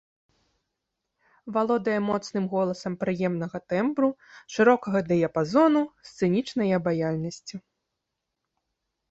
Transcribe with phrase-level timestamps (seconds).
[1.57, 4.09] Валодае моцным голасам прыемнага тэмбру,
[4.55, 7.57] шырокага дыяпазону, сцэнічнай абаяльнасцю.